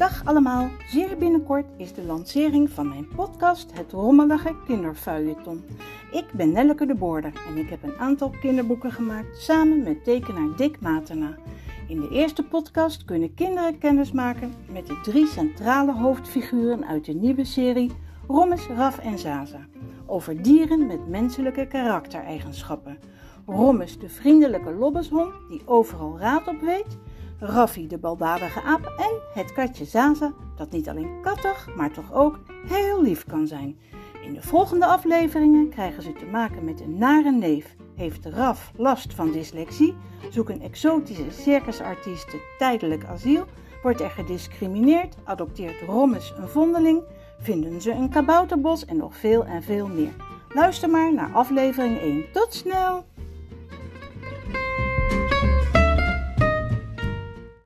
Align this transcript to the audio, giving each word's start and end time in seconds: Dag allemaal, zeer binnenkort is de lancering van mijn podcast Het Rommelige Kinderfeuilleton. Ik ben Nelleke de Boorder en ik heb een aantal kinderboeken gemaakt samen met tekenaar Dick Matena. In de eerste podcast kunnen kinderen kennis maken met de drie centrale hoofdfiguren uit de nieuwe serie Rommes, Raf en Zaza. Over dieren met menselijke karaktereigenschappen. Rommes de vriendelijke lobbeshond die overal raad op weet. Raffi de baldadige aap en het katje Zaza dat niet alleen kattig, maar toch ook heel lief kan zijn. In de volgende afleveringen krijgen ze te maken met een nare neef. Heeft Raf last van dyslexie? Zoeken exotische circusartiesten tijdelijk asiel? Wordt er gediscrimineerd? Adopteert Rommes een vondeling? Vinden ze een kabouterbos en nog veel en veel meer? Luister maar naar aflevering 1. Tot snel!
Dag 0.00 0.24
allemaal, 0.24 0.68
zeer 0.86 1.16
binnenkort 1.18 1.66
is 1.76 1.92
de 1.92 2.02
lancering 2.02 2.70
van 2.70 2.88
mijn 2.88 3.08
podcast 3.16 3.72
Het 3.72 3.92
Rommelige 3.92 4.54
Kinderfeuilleton. 4.66 5.64
Ik 6.12 6.24
ben 6.32 6.52
Nelleke 6.52 6.86
de 6.86 6.94
Boorder 6.94 7.32
en 7.48 7.56
ik 7.56 7.68
heb 7.68 7.82
een 7.82 7.96
aantal 7.98 8.30
kinderboeken 8.40 8.92
gemaakt 8.92 9.42
samen 9.42 9.82
met 9.82 10.04
tekenaar 10.04 10.56
Dick 10.56 10.80
Matena. 10.80 11.36
In 11.88 12.00
de 12.00 12.08
eerste 12.08 12.42
podcast 12.42 13.04
kunnen 13.04 13.34
kinderen 13.34 13.78
kennis 13.78 14.12
maken 14.12 14.54
met 14.72 14.86
de 14.86 15.00
drie 15.02 15.26
centrale 15.26 15.92
hoofdfiguren 15.92 16.86
uit 16.86 17.04
de 17.04 17.14
nieuwe 17.14 17.44
serie 17.44 17.90
Rommes, 18.28 18.66
Raf 18.66 18.98
en 18.98 19.18
Zaza. 19.18 19.66
Over 20.06 20.42
dieren 20.42 20.86
met 20.86 21.08
menselijke 21.08 21.66
karaktereigenschappen. 21.66 22.98
Rommes 23.46 23.98
de 23.98 24.08
vriendelijke 24.08 24.72
lobbeshond 24.72 25.32
die 25.48 25.62
overal 25.64 26.18
raad 26.18 26.48
op 26.48 26.60
weet. 26.60 26.98
Raffi 27.40 27.86
de 27.86 27.98
baldadige 27.98 28.62
aap 28.62 28.92
en 28.96 29.42
het 29.42 29.52
katje 29.52 29.84
Zaza 29.84 30.32
dat 30.56 30.70
niet 30.70 30.88
alleen 30.88 31.20
kattig, 31.22 31.68
maar 31.76 31.90
toch 31.90 32.12
ook 32.12 32.38
heel 32.66 33.02
lief 33.02 33.26
kan 33.26 33.46
zijn. 33.46 33.78
In 34.22 34.32
de 34.34 34.42
volgende 34.42 34.86
afleveringen 34.86 35.68
krijgen 35.68 36.02
ze 36.02 36.12
te 36.12 36.24
maken 36.24 36.64
met 36.64 36.80
een 36.80 36.98
nare 36.98 37.32
neef. 37.32 37.76
Heeft 37.96 38.26
Raf 38.26 38.72
last 38.76 39.14
van 39.14 39.30
dyslexie? 39.30 39.96
Zoeken 40.30 40.60
exotische 40.60 41.30
circusartiesten 41.30 42.38
tijdelijk 42.58 43.04
asiel? 43.04 43.44
Wordt 43.82 44.00
er 44.00 44.10
gediscrimineerd? 44.10 45.14
Adopteert 45.24 45.80
Rommes 45.80 46.32
een 46.36 46.48
vondeling? 46.48 47.02
Vinden 47.38 47.80
ze 47.80 47.90
een 47.90 48.10
kabouterbos 48.10 48.84
en 48.84 48.96
nog 48.96 49.16
veel 49.16 49.44
en 49.44 49.62
veel 49.62 49.88
meer? 49.88 50.12
Luister 50.48 50.90
maar 50.90 51.14
naar 51.14 51.32
aflevering 51.32 51.98
1. 51.98 52.24
Tot 52.32 52.54
snel! 52.54 53.04